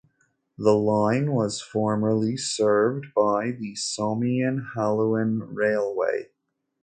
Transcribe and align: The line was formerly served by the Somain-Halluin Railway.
The 0.57 0.73
line 0.73 1.31
was 1.31 1.61
formerly 1.61 2.35
served 2.35 3.13
by 3.15 3.51
the 3.51 3.75
Somain-Halluin 3.75 5.49
Railway. 5.53 6.31